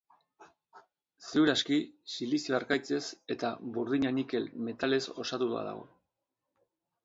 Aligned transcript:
Ziur 1.25 1.51
aski, 1.53 1.77
silizio 2.15 2.57
harkaitzez 2.61 3.03
eta 3.37 3.53
burdina-nikel 3.77 4.51
metalez 4.71 5.03
osatua 5.27 5.65
dago. 5.73 5.89